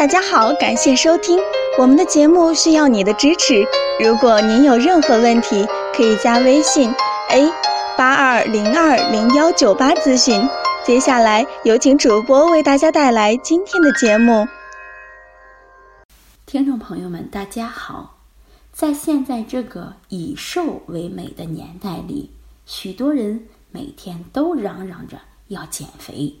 [0.00, 1.38] 大家好，感谢收听
[1.78, 3.62] 我们的节目，需要你的支持。
[4.02, 6.90] 如果您有任何问题，可以加微信
[7.28, 7.52] a
[7.98, 10.48] 八二零二零幺九八咨询。
[10.86, 14.48] 接下来有请主播为大家带来今天的节目。
[16.46, 18.16] 听众朋友们，大家好，
[18.72, 22.30] 在现在这个以瘦为美的年代里，
[22.64, 26.36] 许多人每天都嚷嚷着要减肥，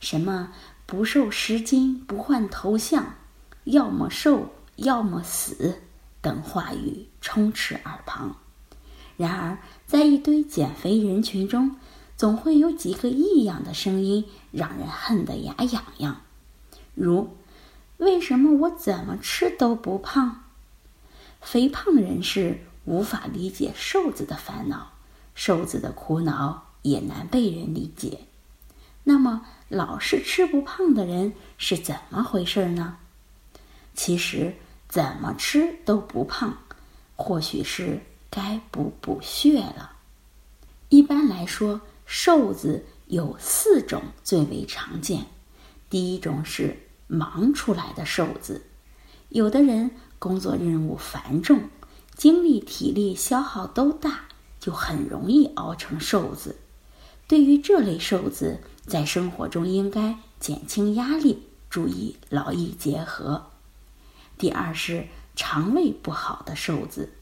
[0.00, 0.48] 什么？
[0.90, 3.14] 不瘦十斤不换头像，
[3.62, 5.76] 要么瘦要么死
[6.20, 8.34] 等话语充斥耳旁。
[9.16, 11.76] 然而，在一堆减肥人群中，
[12.16, 16.22] 总会有几个异样的声音，让人恨得牙痒痒。
[16.96, 17.36] 如：
[17.98, 20.42] 为什么我怎么吃都不胖？
[21.40, 24.90] 肥胖人士无法理解瘦子的烦恼，
[25.36, 28.26] 瘦子的苦恼也难被人理解。
[29.10, 32.98] 那么，老是吃不胖的人是怎么回事呢？
[33.92, 34.54] 其实，
[34.88, 36.58] 怎么吃都不胖，
[37.16, 39.96] 或许是该补补血了。
[40.90, 45.26] 一般来说，瘦子有四种最为常见。
[45.88, 48.62] 第一种是忙出来的瘦子，
[49.28, 51.62] 有的人工作任务繁重，
[52.14, 54.26] 精力体力消耗都大，
[54.60, 56.60] 就很容易熬成瘦子。
[57.26, 63.46] 对于这类瘦子，在生活中应该减轻压力，注意劳逸结合。
[64.38, 67.12] 第二是肠胃不好的瘦子，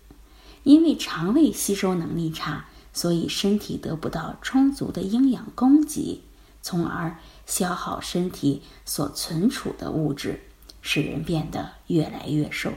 [0.62, 6.22] 因为肠胃吸收能力差，所以身体得不到充足的营养供给，
[6.62, 10.40] 从而消耗身体所存储的物质，
[10.80, 12.72] 使人变得越来越瘦。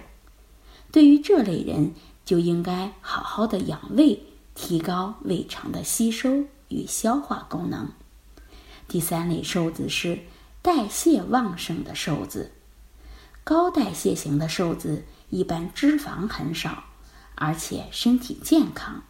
[0.92, 1.94] 对于这类人，
[2.26, 4.24] 就应该好好的养胃，
[4.56, 7.90] 提高胃肠的吸收与消化功能。
[8.92, 10.20] 第三类瘦子是
[10.62, 12.52] 代谢旺盛的瘦子，
[13.42, 16.84] 高代谢型的瘦子一般脂肪很少，
[17.36, 19.04] 而且身体健康，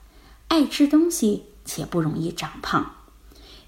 [0.50, 2.92] 爱吃东西且不容易长胖。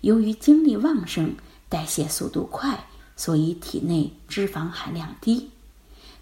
[0.02, 1.36] 由于精力旺盛、
[1.68, 2.86] 代谢速度快，
[3.16, 5.50] 所以体内脂肪含量低。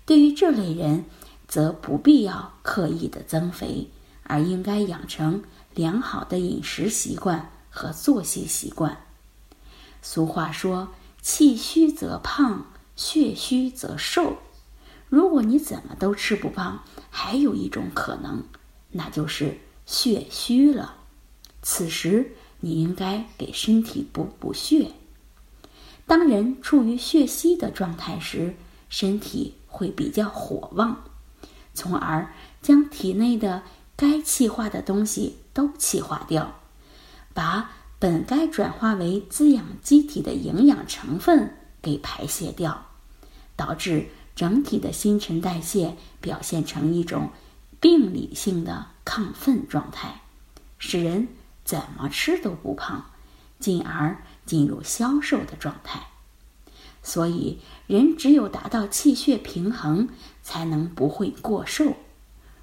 [0.06, 1.04] 对于这类人，
[1.50, 3.90] 则不必要刻意的增肥，
[4.24, 5.44] 而应该养成
[5.76, 8.98] 良好的饮食习惯和作息习惯。
[10.02, 10.90] 俗话说
[11.22, 14.38] ：“气虚则胖，血虚则瘦。”
[15.10, 18.44] 如果你怎么都吃不胖，还有一种可能，
[18.92, 20.96] 那就是血虚了。
[21.62, 24.94] 此时你应该给身体补补血。
[26.08, 28.56] 当人处于血虚的状态时，
[28.90, 31.04] 身体会比较火旺，
[31.74, 33.64] 从而将体内的
[33.96, 36.60] 该气化的东西都气化掉，
[37.34, 37.72] 把。
[38.02, 42.88] 本该转化为滋养机体的营养成分给排泄掉，
[43.56, 47.30] 导致整体的新陈代谢表现成一种
[47.80, 50.22] 病理性的亢奋状态，
[50.80, 51.28] 使人
[51.64, 53.06] 怎么吃都不胖，
[53.60, 56.08] 进而进入消瘦的状态。
[57.04, 60.10] 所以，人只有达到气血平衡，
[60.42, 61.98] 才能不会过瘦。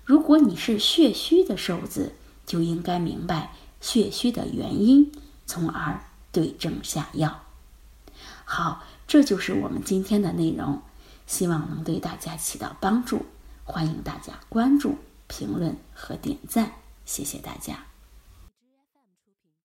[0.04, 5.12] 如果你是血虚的瘦子，就应该明白血虚的原因。
[5.48, 5.98] 从而
[6.30, 7.40] 对症下药。
[8.44, 10.82] 好，这就是我们今天的内容，
[11.26, 13.26] 希望能对大家起到帮助。
[13.64, 16.72] 欢迎大家关注、评论和点赞，
[17.04, 17.86] 谢谢大家。